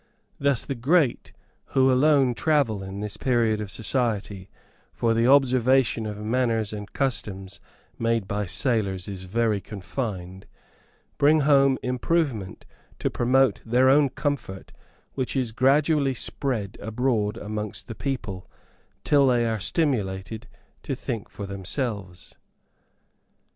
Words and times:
Thus 0.39 0.65
the 0.65 0.73
great, 0.73 1.31
who 1.75 1.91
alone 1.91 2.33
travel 2.33 2.81
in 2.81 3.01
this 3.01 3.17
period 3.17 3.61
of 3.61 3.69
society, 3.69 4.49
for 4.91 5.13
the 5.13 5.27
observation 5.27 6.07
of 6.07 6.17
manners 6.17 6.73
and 6.73 6.91
customs 6.91 7.59
made 7.99 8.27
by 8.27 8.47
sailors 8.47 9.07
is 9.07 9.25
very 9.25 9.61
confined, 9.61 10.47
bring 11.19 11.41
home 11.41 11.77
improvement 11.83 12.65
to 12.97 13.11
promote 13.11 13.61
their 13.63 13.91
own 13.91 14.09
comfort, 14.09 14.71
which 15.13 15.35
is 15.35 15.51
gradually 15.51 16.15
spread 16.15 16.79
abroad 16.81 17.37
amongst 17.37 17.87
the 17.87 17.93
people, 17.93 18.49
till 19.03 19.27
they 19.27 19.45
are 19.45 19.59
stimulated 19.59 20.47
to 20.81 20.95
think 20.95 21.29
for 21.29 21.45
themselves. 21.45 22.33